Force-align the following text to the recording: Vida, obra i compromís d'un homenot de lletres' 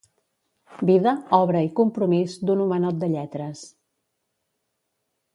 Vida, 0.89 1.11
obra 1.37 1.59
i 1.67 1.67
compromís 1.79 2.37
d'un 2.49 2.63
homenot 2.65 2.97
de 3.03 3.09
lletres' 3.15 3.65